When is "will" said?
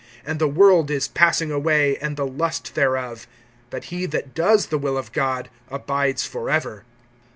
4.79-4.97